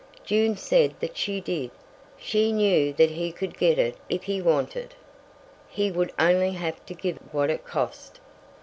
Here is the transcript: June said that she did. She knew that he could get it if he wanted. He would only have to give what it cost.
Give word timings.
June 0.25 0.57
said 0.57 0.95
that 0.99 1.15
she 1.15 1.39
did. 1.39 1.69
She 2.17 2.51
knew 2.51 2.91
that 2.93 3.11
he 3.11 3.31
could 3.31 3.55
get 3.55 3.77
it 3.77 3.97
if 4.09 4.23
he 4.23 4.41
wanted. 4.41 4.95
He 5.67 5.91
would 5.91 6.11
only 6.17 6.53
have 6.53 6.83
to 6.87 6.95
give 6.95 7.17
what 7.31 7.51
it 7.51 7.63
cost. 7.65 8.19